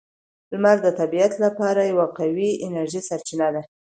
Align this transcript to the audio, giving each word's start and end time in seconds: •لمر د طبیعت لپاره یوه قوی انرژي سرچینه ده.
•لمر 0.51 0.77
د 0.85 0.87
طبیعت 0.99 1.33
لپاره 1.45 1.81
یوه 1.91 2.07
قوی 2.17 2.49
انرژي 2.65 3.01
سرچینه 3.09 3.47
ده. 3.55 3.61